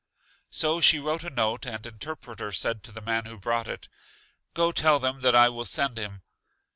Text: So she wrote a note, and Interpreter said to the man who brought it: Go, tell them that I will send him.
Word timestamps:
So 0.49 0.81
she 0.81 0.97
wrote 0.97 1.23
a 1.23 1.29
note, 1.29 1.67
and 1.67 1.85
Interpreter 1.85 2.51
said 2.51 2.81
to 2.85 2.91
the 2.91 3.01
man 3.03 3.25
who 3.25 3.37
brought 3.37 3.67
it: 3.67 3.87
Go, 4.55 4.71
tell 4.71 4.97
them 4.97 5.21
that 5.21 5.35
I 5.35 5.47
will 5.47 5.63
send 5.63 5.99
him. 5.99 6.23